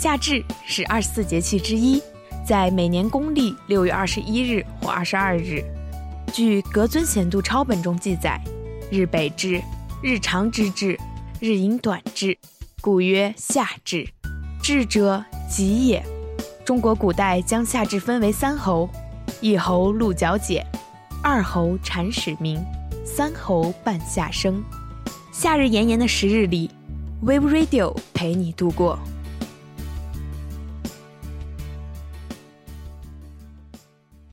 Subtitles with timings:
[0.00, 2.02] 夏至是二十四节气之一，
[2.42, 5.62] 在每年公历六月二十一日或二十二日。
[6.32, 8.40] 据《格尊贤度抄本》中记载
[8.90, 9.60] ：“日北至，
[10.02, 10.98] 日长之至，
[11.38, 12.38] 日影短至，
[12.80, 14.08] 故曰夏至。
[14.62, 16.02] 至者，吉也。”
[16.64, 18.88] 中国古代将夏至分为三候：
[19.42, 20.64] 一候鹿角解，
[21.22, 22.58] 二候蝉始鸣，
[23.04, 24.64] 三候半夏生。
[25.30, 26.70] 夏日炎炎的十日里
[27.22, 28.98] ，Wave Radio 陪你度过。